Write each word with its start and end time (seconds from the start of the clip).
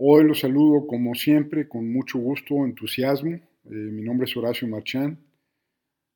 Hoy 0.00 0.22
los 0.22 0.38
saludo 0.38 0.86
como 0.86 1.16
siempre 1.16 1.68
con 1.68 1.92
mucho 1.92 2.20
gusto, 2.20 2.64
entusiasmo. 2.64 3.32
Eh, 3.32 3.40
mi 3.64 4.02
nombre 4.02 4.26
es 4.26 4.36
Horacio 4.36 4.68
Marchán. 4.68 5.18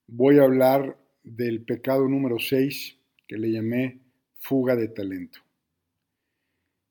Voy 0.06 0.38
a 0.38 0.44
hablar 0.44 0.96
del 1.24 1.64
pecado 1.64 2.08
número 2.08 2.38
6 2.38 2.96
que 3.26 3.36
le 3.36 3.50
llamé 3.50 3.98
fuga 4.38 4.76
de 4.76 4.86
talento. 4.86 5.40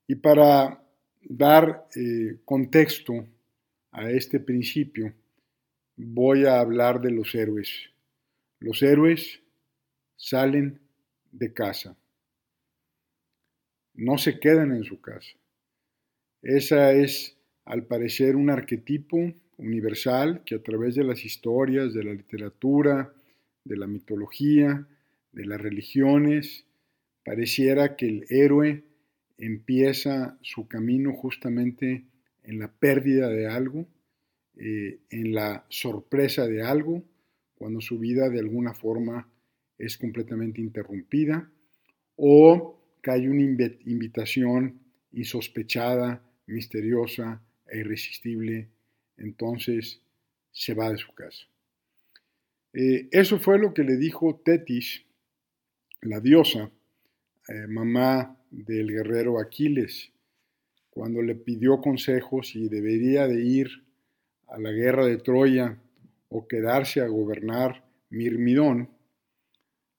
Y 0.06 0.16
para 0.16 0.86
dar 1.22 1.88
eh, 1.96 2.42
contexto 2.44 3.26
a 3.92 4.12
este 4.12 4.42
principio, 4.42 5.14
voy 5.96 6.46
a 6.46 6.60
hablar 6.60 7.00
de 7.00 7.12
los 7.12 7.34
héroes. 7.34 7.90
Los 8.60 8.84
héroes 8.84 9.42
salen 10.18 10.82
de 11.32 11.54
casa. 11.54 11.98
No 13.94 14.18
se 14.18 14.42
quedan 14.42 14.74
en 14.74 14.84
su 14.84 15.00
casa. 15.00 15.41
Esa 16.42 16.94
es, 16.94 17.38
al 17.66 17.86
parecer, 17.86 18.36
un 18.36 18.50
arquetipo 18.50 19.34
universal 19.58 20.44
que 20.44 20.56
a 20.56 20.64
través 20.64 20.96
de 20.96 21.04
las 21.04 21.24
historias, 21.24 21.94
de 21.94 22.04
la 22.04 22.14
literatura, 22.14 23.14
de 23.64 23.78
la 23.78 23.86
mitología, 23.86 24.88
de 25.32 25.46
las 25.46 25.62
religiones, 25.62 26.66
pareciera 27.24 27.96
que 27.96 28.08
el 28.08 28.26
héroe 28.30 28.84
empieza 29.38 30.38
su 30.42 30.68
camino 30.68 31.14
justamente 31.14 32.06
en 32.44 32.60
la 32.60 32.72
pérdida 32.72 33.30
de 33.30 33.48
algo, 33.48 33.88
eh, 34.58 35.00
en 35.12 35.34
la 35.34 35.66
sorpresa 35.70 36.48
de 36.48 36.64
algo, 36.64 37.04
cuando 37.56 37.82
su 37.82 38.00
vida 38.00 38.30
de 38.30 38.40
alguna 38.40 38.74
forma 38.74 39.30
es 39.78 39.98
completamente 39.98 40.60
interrumpida, 40.60 41.52
o 42.16 42.80
cae 43.02 43.30
una 43.30 43.42
invitación 43.42 44.80
insospechada 45.12 46.24
misteriosa 46.52 47.42
e 47.68 47.80
irresistible, 47.80 48.70
entonces 49.18 50.02
se 50.52 50.74
va 50.74 50.92
de 50.92 50.98
su 50.98 51.14
casa. 51.14 51.46
Eh, 52.74 53.10
eso 53.12 53.40
fue 53.40 53.60
lo 53.60 53.74
que 53.74 53.84
le 53.84 53.98
dijo 53.98 54.42
Tetis, 54.44 55.04
la 56.02 56.20
diosa, 56.20 56.72
eh, 57.48 57.68
mamá 57.68 58.38
del 58.50 58.88
guerrero 58.88 59.40
Aquiles, 59.40 60.12
cuando 60.90 61.22
le 61.22 61.36
pidió 61.36 61.82
consejos 61.82 62.50
si 62.50 62.68
debería 62.68 63.28
de 63.28 63.44
ir 63.44 63.86
a 64.48 64.60
la 64.60 64.72
guerra 64.72 65.06
de 65.06 65.18
Troya 65.18 65.78
o 66.30 66.48
quedarse 66.48 67.02
a 67.02 67.08
gobernar 67.08 67.84
Mirmidón, 68.10 68.90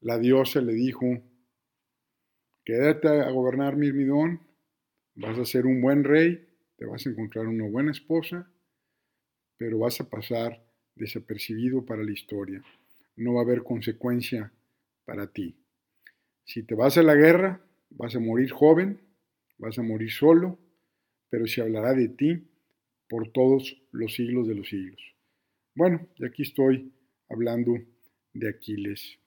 la 0.01 0.19
diosa 0.19 0.61
le 0.61 0.75
dijo, 0.75 1.23
quédate 2.65 3.09
a 3.09 3.31
gobernar 3.31 3.77
Mirmidón 3.77 4.41
Vas 5.15 5.39
a 5.39 5.45
ser 5.45 5.67
un 5.67 5.81
buen 5.81 6.05
rey, 6.05 6.49
te 6.77 6.87
vas 6.87 7.07
a 7.07 7.11
encontrar 7.11 7.47
una 7.47 7.69
buena 7.69 7.91
esposa, 7.91 8.51
pero 9.59 9.79
vas 9.79 10.01
a 10.01 10.09
pasar 10.09 10.65
desapercibido 10.95 11.85
para 11.85 12.03
la 12.03 12.13
historia. 12.13 12.63
No 13.17 13.35
va 13.35 13.41
a 13.41 13.45
haber 13.45 13.63
consecuencia 13.63 14.53
para 15.05 15.27
ti. 15.27 15.55
Si 16.45 16.63
te 16.63 16.75
vas 16.75 16.97
a 16.97 17.03
la 17.03 17.15
guerra, 17.15 17.61
vas 17.91 18.17
a 18.17 18.21
morir 18.21 18.51
joven, 18.51 19.01
vas 19.59 19.79
a 19.79 19.83
morir 19.83 20.11
solo, 20.11 20.59
pero 21.29 21.47
se 21.47 21.63
hablará 21.63 21.95
de 21.95 22.09
ti 22.09 22.49
por 23.09 23.31
todos 23.31 23.81
los 23.91 24.15
siglos 24.15 24.49
de 24.49 24.55
los 24.55 24.69
siglos. 24.69 25.01
Bueno, 25.75 26.09
y 26.17 26.25
aquí 26.25 26.43
estoy 26.43 26.93
hablando 27.29 27.75
de 28.33 28.49
Aquiles. 28.49 29.19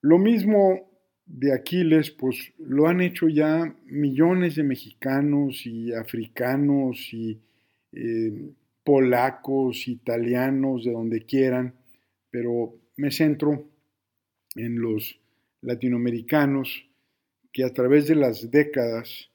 Lo 0.00 0.18
mismo 0.18 0.87
de 1.28 1.52
Aquiles, 1.52 2.10
pues 2.10 2.52
lo 2.58 2.88
han 2.88 3.00
hecho 3.00 3.28
ya 3.28 3.76
millones 3.86 4.56
de 4.56 4.62
mexicanos 4.62 5.66
y 5.66 5.92
africanos 5.92 7.12
y 7.12 7.38
eh, 7.92 8.50
polacos, 8.82 9.86
italianos, 9.88 10.84
de 10.84 10.92
donde 10.92 11.26
quieran, 11.26 11.74
pero 12.30 12.74
me 12.96 13.10
centro 13.10 13.68
en 14.56 14.80
los 14.80 15.20
latinoamericanos 15.60 16.88
que 17.52 17.64
a 17.64 17.72
través 17.72 18.08
de 18.08 18.14
las 18.14 18.50
décadas 18.50 19.30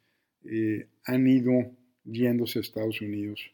eh, 0.45 0.88
han 1.06 1.28
ido 1.28 1.72
yéndose 2.06 2.59
a 2.59 2.62
Estados 2.63 3.01
Unidos, 3.01 3.51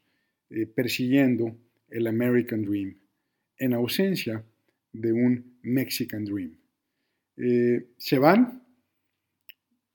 eh, 0.50 0.66
persiguiendo 0.66 1.56
el 1.90 2.08
American 2.08 2.64
Dream, 2.64 2.96
en 3.58 3.74
ausencia 3.74 4.44
de 4.94 5.12
un 5.12 5.58
Mexican 5.62 6.24
Dream. 6.24 6.56
Eh, 7.42 7.88
se 7.98 8.20
van 8.20 8.66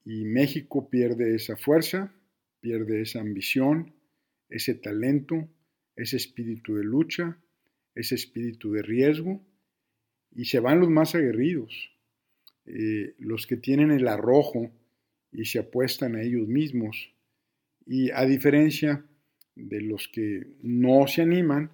y 0.03 0.25
México 0.25 0.88
pierde 0.88 1.34
esa 1.34 1.59
fuerza, 1.59 2.15
pierde 2.60 3.03
esa 3.03 3.21
ambición, 3.21 3.94
ese 4.49 4.75
talento, 4.75 5.47
ese 5.94 6.16
espíritu 6.16 6.77
de 6.77 6.84
lucha, 6.84 7.38
ese 7.94 8.15
espíritu 8.15 8.72
de 8.72 8.82
riesgo, 8.82 9.44
y 10.32 10.47
se 10.47 10.59
van 10.59 10.81
los 10.81 10.88
más 10.88 11.15
aguerridos, 11.15 11.91
eh, 12.65 13.15
los 13.19 13.47
que 13.47 13.59
tienen 13.59 13.91
el 13.91 14.09
arrojo 14.09 14.72
y 15.31 15.44
se 15.44 15.59
apuestan 15.59 16.16
a 16.16 16.22
ellos 16.22 16.49
mismos, 16.49 17.12
y 17.84 18.11
a 18.11 18.25
diferencia 18.25 19.05
de 19.55 19.82
los 19.82 20.09
que 20.09 20.47
no 20.62 21.06
se 21.06 21.21
animan, 21.21 21.71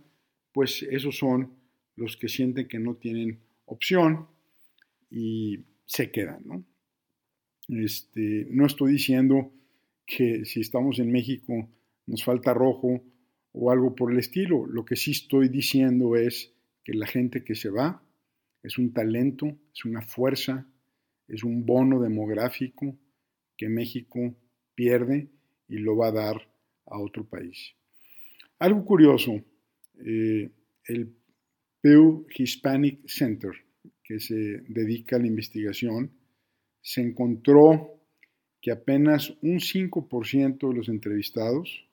pues 0.52 0.82
esos 0.82 1.16
son 1.16 1.54
los 1.94 2.16
que 2.16 2.28
sienten 2.28 2.66
que 2.66 2.80
no 2.80 2.96
tienen 2.96 3.38
opción 3.66 4.26
y 5.10 5.64
se 5.86 6.10
quedan, 6.10 6.42
¿no? 6.44 6.64
Este, 7.68 8.46
no 8.50 8.66
estoy 8.66 8.92
diciendo 8.92 9.52
que 10.06 10.44
si 10.44 10.60
estamos 10.60 10.98
en 10.98 11.12
México 11.12 11.68
nos 12.06 12.24
falta 12.24 12.52
rojo 12.54 13.02
o 13.52 13.70
algo 13.70 13.94
por 13.94 14.12
el 14.12 14.18
estilo. 14.18 14.66
Lo 14.66 14.84
que 14.84 14.96
sí 14.96 15.12
estoy 15.12 15.48
diciendo 15.48 16.16
es 16.16 16.52
que 16.84 16.94
la 16.94 17.06
gente 17.06 17.44
que 17.44 17.54
se 17.54 17.70
va 17.70 18.02
es 18.62 18.78
un 18.78 18.92
talento, 18.92 19.46
es 19.74 19.84
una 19.84 20.02
fuerza, 20.02 20.66
es 21.28 21.44
un 21.44 21.64
bono 21.64 22.00
demográfico 22.00 22.96
que 23.56 23.68
México 23.68 24.34
pierde 24.74 25.30
y 25.68 25.78
lo 25.78 25.96
va 25.96 26.08
a 26.08 26.12
dar 26.12 26.48
a 26.86 26.98
otro 26.98 27.24
país. 27.28 27.74
Algo 28.58 28.84
curioso, 28.84 29.40
eh, 30.04 30.50
el 30.86 31.14
Pew 31.80 32.26
Hispanic 32.36 33.06
Center 33.06 33.52
que 34.10 34.18
se 34.18 34.64
dedica 34.66 35.14
a 35.14 35.18
la 35.20 35.28
investigación, 35.28 36.10
se 36.82 37.00
encontró 37.00 37.94
que 38.60 38.72
apenas 38.72 39.30
un 39.40 39.60
5% 39.60 40.68
de 40.68 40.74
los 40.74 40.88
entrevistados 40.88 41.88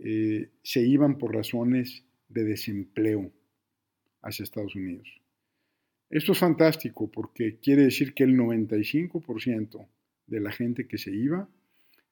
eh, 0.00 0.50
se 0.64 0.80
iban 0.80 1.16
por 1.16 1.32
razones 1.32 2.04
de 2.28 2.42
desempleo 2.42 3.30
hacia 4.22 4.42
Estados 4.42 4.74
Unidos. 4.74 5.08
Esto 6.10 6.32
es 6.32 6.38
fantástico 6.38 7.08
porque 7.08 7.60
quiere 7.60 7.82
decir 7.82 8.12
que 8.12 8.24
el 8.24 8.36
95% 8.36 9.86
de 10.26 10.40
la 10.40 10.50
gente 10.50 10.88
que 10.88 10.98
se 10.98 11.14
iba 11.14 11.48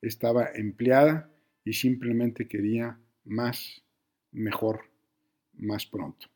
estaba 0.01 0.49
empleada 0.55 1.29
y 1.65 1.73
simplemente 1.73 2.47
quería 2.47 3.01
más, 3.25 3.83
mejor, 4.31 4.93
más 5.55 5.87
pronto. 5.87 6.29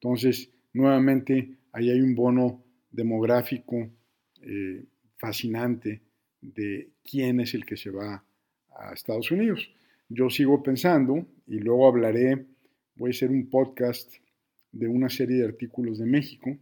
Entonces, 0.00 0.50
nuevamente 0.72 1.61
ahí 1.72 1.90
hay 1.90 2.00
un 2.00 2.14
bono 2.14 2.62
demográfico 2.90 3.90
eh, 4.42 4.84
fascinante 5.16 6.00
de 6.40 6.90
quién 7.02 7.40
es 7.40 7.54
el 7.54 7.64
que 7.64 7.76
se 7.76 7.90
va 7.90 8.24
a 8.76 8.92
Estados 8.92 9.30
Unidos. 9.30 9.70
Yo 10.08 10.28
sigo 10.28 10.62
pensando 10.62 11.26
y 11.46 11.58
luego 11.58 11.88
hablaré, 11.88 12.44
voy 12.96 13.10
a 13.10 13.12
hacer 13.12 13.30
un 13.30 13.48
podcast 13.48 14.12
de 14.72 14.88
una 14.88 15.08
serie 15.08 15.38
de 15.38 15.46
artículos 15.46 15.98
de 15.98 16.06
México, 16.06 16.56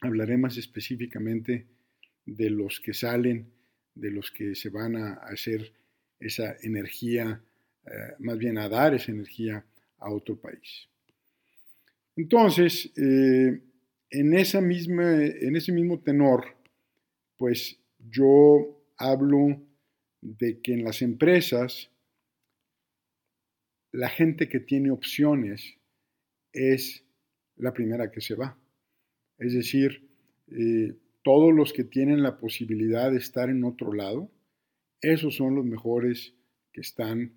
hablaré 0.00 0.36
más 0.36 0.56
específicamente 0.56 1.66
de 2.26 2.50
los 2.50 2.80
que 2.80 2.94
salen, 2.94 3.46
de 3.94 4.10
los 4.10 4.30
que 4.30 4.54
se 4.54 4.68
van 4.68 4.96
a 4.96 5.14
hacer 5.14 5.72
esa 6.20 6.56
energía, 6.62 7.40
eh, 7.86 7.90
más 8.18 8.38
bien 8.38 8.58
a 8.58 8.68
dar 8.68 8.94
esa 8.94 9.12
energía 9.12 9.64
a 9.98 10.10
otro 10.10 10.36
país. 10.36 10.88
Entonces, 12.16 12.90
eh, 12.96 13.60
en, 14.10 14.34
esa 14.34 14.60
misma, 14.60 15.22
en 15.24 15.56
ese 15.56 15.72
mismo 15.72 16.00
tenor, 16.00 16.56
pues 17.36 17.78
yo 17.98 18.82
hablo 18.96 19.62
de 20.20 20.60
que 20.60 20.74
en 20.74 20.84
las 20.84 21.02
empresas 21.02 21.90
la 23.92 24.08
gente 24.08 24.48
que 24.48 24.60
tiene 24.60 24.90
opciones 24.90 25.76
es 26.52 27.04
la 27.56 27.72
primera 27.72 28.10
que 28.10 28.20
se 28.20 28.34
va. 28.34 28.58
Es 29.38 29.54
decir, 29.54 30.08
eh, 30.48 30.94
todos 31.22 31.54
los 31.54 31.72
que 31.72 31.84
tienen 31.84 32.22
la 32.22 32.38
posibilidad 32.38 33.10
de 33.10 33.18
estar 33.18 33.50
en 33.50 33.64
otro 33.64 33.92
lado, 33.92 34.30
esos 35.00 35.36
son 35.36 35.54
los 35.54 35.64
mejores 35.64 36.34
que 36.72 36.80
están 36.80 37.32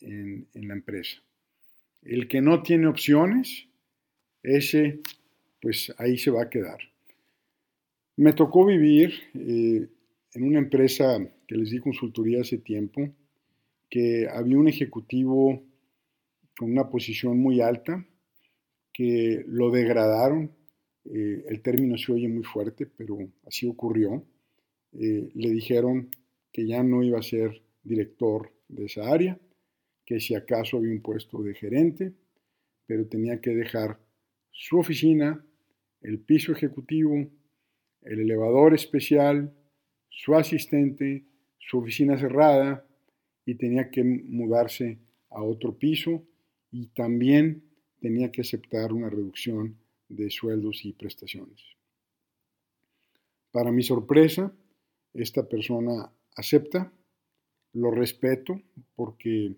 en, 0.00 0.48
en 0.54 0.68
la 0.68 0.74
empresa. 0.74 1.22
El 2.02 2.28
que 2.28 2.40
no 2.40 2.62
tiene 2.62 2.86
opciones, 2.86 3.68
ese 4.42 5.00
pues 5.60 5.92
ahí 5.98 6.18
se 6.18 6.30
va 6.30 6.42
a 6.42 6.50
quedar. 6.50 6.78
Me 8.16 8.32
tocó 8.32 8.66
vivir 8.66 9.14
eh, 9.34 9.88
en 10.34 10.42
una 10.42 10.58
empresa 10.58 11.18
que 11.46 11.56
les 11.56 11.70
di 11.70 11.78
consultoría 11.78 12.40
hace 12.40 12.58
tiempo, 12.58 13.08
que 13.88 14.28
había 14.28 14.58
un 14.58 14.68
ejecutivo 14.68 15.62
con 16.56 16.72
una 16.72 16.88
posición 16.90 17.38
muy 17.38 17.60
alta, 17.60 18.04
que 18.92 19.44
lo 19.46 19.70
degradaron, 19.70 20.50
eh, 21.04 21.44
el 21.48 21.62
término 21.62 21.96
se 21.96 22.12
oye 22.12 22.28
muy 22.28 22.42
fuerte, 22.42 22.86
pero 22.86 23.18
así 23.46 23.66
ocurrió, 23.66 24.24
eh, 24.92 25.30
le 25.32 25.50
dijeron 25.50 26.10
que 26.52 26.66
ya 26.66 26.82
no 26.82 27.02
iba 27.02 27.18
a 27.18 27.22
ser 27.22 27.62
director 27.82 28.52
de 28.68 28.86
esa 28.86 29.08
área, 29.08 29.38
que 30.04 30.20
si 30.20 30.34
acaso 30.34 30.78
había 30.78 30.90
un 30.90 31.00
puesto 31.00 31.42
de 31.42 31.54
gerente, 31.54 32.12
pero 32.86 33.06
tenía 33.06 33.40
que 33.40 33.50
dejar 33.50 34.00
su 34.50 34.78
oficina, 34.78 35.44
el 36.00 36.18
piso 36.20 36.52
ejecutivo, 36.52 37.28
el 38.02 38.20
elevador 38.20 38.74
especial, 38.74 39.54
su 40.08 40.34
asistente, 40.34 41.24
su 41.58 41.78
oficina 41.78 42.18
cerrada 42.18 42.86
y 43.44 43.54
tenía 43.54 43.90
que 43.90 44.04
mudarse 44.04 44.98
a 45.30 45.42
otro 45.42 45.76
piso 45.76 46.24
y 46.70 46.86
también 46.88 47.62
tenía 48.00 48.30
que 48.30 48.42
aceptar 48.42 48.92
una 48.92 49.10
reducción 49.10 49.76
de 50.08 50.30
sueldos 50.30 50.84
y 50.84 50.92
prestaciones. 50.92 51.62
Para 53.50 53.72
mi 53.72 53.82
sorpresa, 53.82 54.52
esta 55.14 55.48
persona 55.48 56.12
acepta, 56.36 56.92
lo 57.72 57.90
respeto 57.90 58.60
porque 58.94 59.56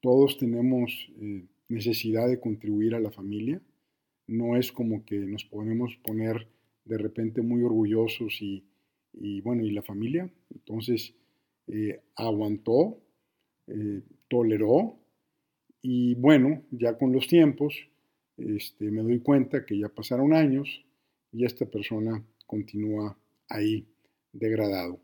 todos 0.00 0.38
tenemos 0.38 1.08
eh, 1.20 1.46
necesidad 1.68 2.28
de 2.28 2.40
contribuir 2.40 2.94
a 2.94 3.00
la 3.00 3.10
familia. 3.10 3.60
No 4.32 4.56
es 4.56 4.72
como 4.72 5.04
que 5.04 5.16
nos 5.16 5.44
podemos 5.44 5.94
poner 5.96 6.48
de 6.86 6.96
repente 6.96 7.42
muy 7.42 7.62
orgullosos 7.62 8.40
y, 8.40 8.64
bueno, 9.42 9.62
¿y 9.62 9.70
la 9.70 9.82
familia? 9.82 10.30
Entonces, 10.50 11.14
eh, 11.66 12.00
aguantó, 12.16 12.98
eh, 13.66 14.00
toleró 14.28 14.96
y 15.82 16.14
bueno, 16.14 16.62
ya 16.70 16.96
con 16.96 17.12
los 17.12 17.26
tiempos 17.26 17.74
este, 18.38 18.90
me 18.90 19.02
doy 19.02 19.20
cuenta 19.20 19.66
que 19.66 19.78
ya 19.78 19.88
pasaron 19.88 20.32
años 20.32 20.82
y 21.30 21.44
esta 21.44 21.66
persona 21.66 22.24
continúa 22.46 23.18
ahí 23.48 23.86
degradado. 24.32 24.98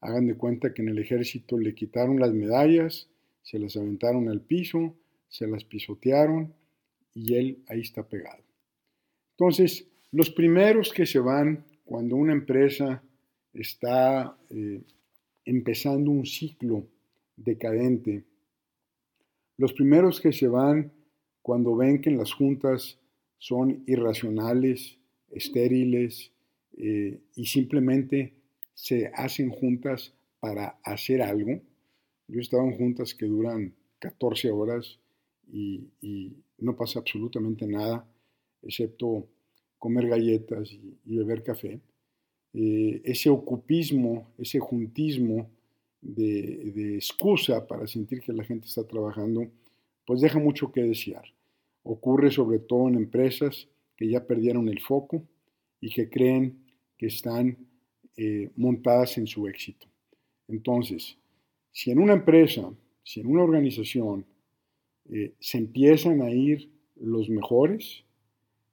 Hagan 0.00 0.26
de 0.26 0.36
cuenta 0.36 0.74
que 0.74 0.82
en 0.82 0.88
el 0.88 0.98
ejército 0.98 1.58
le 1.58 1.74
quitaron 1.74 2.18
las 2.18 2.32
medallas, 2.32 3.08
se 3.42 3.58
las 3.58 3.76
aventaron 3.76 4.28
al 4.28 4.40
piso, 4.40 4.96
se 5.28 5.46
las 5.46 5.64
pisotearon 5.64 6.52
y 7.14 7.34
él 7.36 7.64
ahí 7.68 7.80
está 7.80 8.06
pegado. 8.08 8.43
Entonces, 9.38 9.86
los 10.12 10.30
primeros 10.30 10.92
que 10.92 11.06
se 11.06 11.18
van 11.18 11.64
cuando 11.84 12.16
una 12.16 12.32
empresa 12.32 13.02
está 13.52 14.36
eh, 14.50 14.82
empezando 15.44 16.10
un 16.10 16.24
ciclo 16.24 16.86
decadente, 17.36 18.24
los 19.56 19.72
primeros 19.72 20.20
que 20.20 20.32
se 20.32 20.48
van 20.48 20.92
cuando 21.42 21.76
ven 21.76 22.00
que 22.00 22.10
en 22.10 22.18
las 22.18 22.32
juntas 22.32 22.98
son 23.38 23.82
irracionales, 23.86 24.98
estériles 25.30 26.32
eh, 26.76 27.20
y 27.36 27.46
simplemente 27.46 28.34
se 28.72 29.08
hacen 29.14 29.50
juntas 29.50 30.14
para 30.40 30.78
hacer 30.82 31.22
algo. 31.22 31.60
Yo 32.28 32.38
he 32.38 32.42
estado 32.42 32.64
en 32.64 32.76
juntas 32.76 33.14
que 33.14 33.26
duran 33.26 33.74
14 33.98 34.50
horas 34.50 34.98
y, 35.52 35.88
no 36.58 36.76
pasa 36.76 37.00
absolutamente 37.00 37.66
nada, 37.66 38.06
excepto 38.64 39.26
comer 39.78 40.08
galletas 40.08 40.72
y, 40.72 41.16
beber 41.16 41.42
café. 41.42 41.80
Eh, 42.52 43.02
ese 43.04 43.30
ocupismo, 43.30 44.32
ese 44.38 44.58
juntismo 44.58 45.50
de, 46.00 46.94
excusa 46.96 47.66
para 47.66 47.86
sentir 47.86 48.20
que 48.20 48.32
la 48.32 48.44
gente 48.44 48.66
está 48.66 48.86
trabajando, 48.86 49.46
pues 50.06 50.20
deja 50.20 50.38
mucho 50.38 50.70
que 50.72 50.82
desear. 50.82 51.24
Ocurre 51.82 52.30
sobre 52.30 52.58
todo 52.58 52.88
en 52.88 52.94
empresas 52.94 53.68
que 53.96 54.08
ya 54.08 54.26
perdieron 54.26 54.68
el 54.68 54.80
foco 54.80 55.22
y 55.80 55.90
que 55.90 56.08
creen 56.08 56.58
que 56.96 57.06
están 57.06 57.56
eh, 58.16 58.50
montadas 58.56 59.18
en 59.18 59.26
su 59.26 59.46
éxito. 59.48 59.86
Entonces, 60.48 61.18
si 61.72 61.90
en 61.90 61.98
una 61.98 62.14
empresa, 62.14 62.72
si 63.02 63.20
en 63.20 63.26
una 63.26 63.42
organización 63.42 64.24
eh, 65.10 65.34
se 65.40 65.58
empiezan 65.58 66.22
a 66.22 66.30
ir 66.30 66.70
los 66.96 67.28
mejores, 67.28 68.04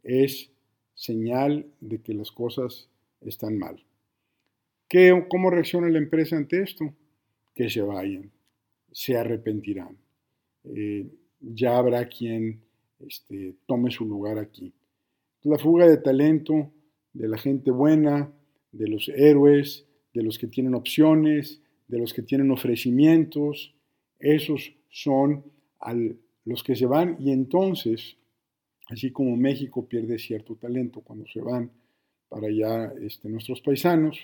es 0.03 0.51
señal 0.95 1.65
de 1.80 2.01
que 2.01 2.13
las 2.13 2.31
cosas 2.31 2.89
están 3.21 3.57
mal. 3.57 3.83
¿Qué, 4.88 5.25
¿Cómo 5.30 5.50
reacciona 5.50 5.89
la 5.89 5.98
empresa 5.98 6.36
ante 6.36 6.62
esto? 6.62 6.94
Que 7.56 7.69
se 7.69 7.81
vayan, 7.81 8.31
se 8.92 9.18
arrepentirán. 9.18 9.98
Eh, 10.65 11.07
ya 11.39 11.77
habrá 11.77 12.07
quien 12.07 12.62
este, 13.00 13.56
tome 13.65 13.89
su 13.89 14.06
lugar 14.06 14.38
aquí. 14.38 14.74
La 15.44 15.57
fuga 15.57 15.88
de 15.88 15.98
talento 15.98 16.71
de 17.13 17.27
la 17.27 17.38
gente 17.38 17.71
buena, 17.71 18.31
de 18.71 18.88
los 18.88 19.09
héroes, 19.09 19.86
de 20.13 20.24
los 20.24 20.38
que 20.38 20.47
tienen 20.47 20.75
opciones, 20.75 21.62
de 21.88 22.00
los 22.00 22.13
que 22.13 22.21
tienen 22.21 22.51
ofrecimientos. 22.51 23.74
Esos 24.19 24.74
son 24.89 25.44
los 26.45 26.63
que 26.63 26.75
se 26.75 26.86
van 26.86 27.18
y 27.19 27.31
entonces, 27.31 28.18
así 28.91 29.11
como 29.11 29.35
México 29.35 29.88
pierde 29.88 30.19
cierto 30.19 30.55
talento 30.55 31.01
cuando 31.01 31.25
se 31.27 31.41
van 31.41 31.71
para 32.29 32.47
allá 32.47 32.93
este, 33.01 33.29
nuestros 33.29 33.61
paisanos, 33.61 34.17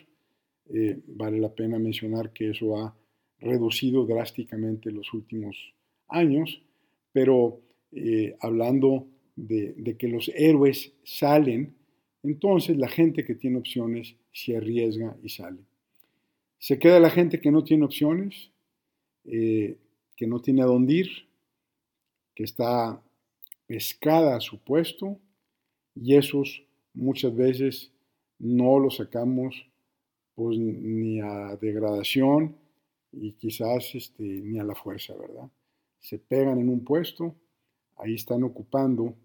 eh, 0.69 0.99
vale 1.07 1.39
la 1.39 1.53
pena 1.53 1.79
mencionar 1.79 2.33
que 2.33 2.51
eso 2.51 2.77
ha 2.77 2.95
reducido 3.39 4.05
drásticamente 4.05 4.91
los 4.91 5.13
últimos 5.13 5.73
años, 6.07 6.61
pero 7.11 7.61
eh, 7.91 8.35
hablando 8.41 9.07
de 9.35 9.95
que 9.99 10.07
los 10.07 10.31
héroes 10.35 10.93
salen, 11.03 11.75
entonces 12.23 12.75
la 12.75 12.87
gente 12.87 13.23
que 13.23 13.35
tiene 13.35 13.59
opciones 13.59 14.15
se 14.33 14.57
arriesga 14.57 15.15
y 15.23 15.29
sale. 15.29 15.61
Se 16.59 16.79
queda 16.79 16.99
la 16.99 17.11
gente 17.11 17.39
que 17.39 17.51
no 17.51 17.63
tiene 17.63 17.85
opciones, 17.85 18.51
eh, 19.25 19.77
que 20.15 20.27
no 20.27 20.41
tiene 20.41 20.63
a 20.63 20.65
dónde 20.65 20.93
ir, 20.93 21.09
que 22.33 22.43
está 22.43 23.01
pescada 23.67 24.35
a 24.35 24.39
su 24.39 24.59
puesto 24.59 25.19
y 25.93 26.15
esos 26.15 26.63
muchas 26.93 27.35
veces 27.35 27.91
no 28.39 28.79
los 28.79 28.97
sacamos 28.97 29.67
pues 30.35 30.57
ni 30.57 31.19
a 31.19 31.55
degradación 31.57 32.55
y 33.11 33.33
quizás 33.33 33.95
este, 33.95 34.23
ni 34.23 34.59
a 34.59 34.63
la 34.63 34.75
fuerza, 34.75 35.15
¿verdad? 35.15 35.49
Se 35.99 36.19
pegan 36.19 36.59
en 36.59 36.69
un 36.69 36.83
puesto, 36.83 37.35
ahí 37.97 38.13
están 38.13 38.43
ocupando 38.43 39.15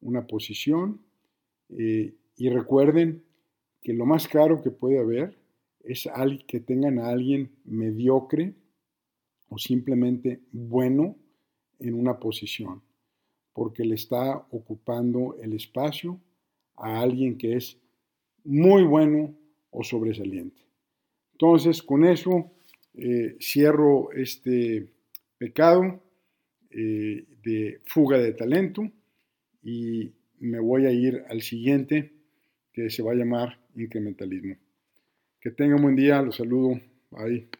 una 0.00 0.26
posición 0.26 1.00
eh, 1.68 2.14
y 2.36 2.48
recuerden 2.48 3.22
que 3.82 3.92
lo 3.92 4.06
más 4.06 4.28
caro 4.28 4.62
que 4.62 4.70
puede 4.70 4.98
haber 4.98 5.36
es 5.84 6.08
que 6.46 6.60
tengan 6.60 6.98
a 6.98 7.08
alguien 7.08 7.50
mediocre 7.64 8.54
o 9.48 9.58
simplemente 9.58 10.40
bueno 10.52 11.16
en 11.78 11.94
una 11.94 12.18
posición, 12.18 12.82
porque 13.52 13.84
le 13.84 13.94
está 13.94 14.36
ocupando 14.50 15.36
el 15.42 15.52
espacio 15.52 16.20
a 16.76 17.00
alguien 17.00 17.36
que 17.36 17.56
es 17.56 17.78
muy 18.44 18.82
bueno 18.82 19.34
o 19.70 19.82
sobresaliente. 19.84 20.60
Entonces, 21.32 21.82
con 21.82 22.04
eso 22.04 22.50
eh, 22.94 23.36
cierro 23.40 24.12
este 24.12 24.88
pecado 25.38 26.00
eh, 26.70 27.24
de 27.44 27.80
fuga 27.84 28.18
de 28.18 28.32
talento 28.32 28.90
y 29.62 30.12
me 30.38 30.58
voy 30.58 30.86
a 30.86 30.90
ir 30.90 31.24
al 31.28 31.42
siguiente 31.42 32.12
que 32.72 32.90
se 32.90 33.02
va 33.02 33.12
a 33.12 33.16
llamar 33.16 33.58
incrementalismo. 33.76 34.56
Que 35.40 35.50
tengan 35.50 35.82
buen 35.82 35.96
día, 35.96 36.22
los 36.22 36.36
saludo. 36.36 36.80
Bye. 37.10 37.51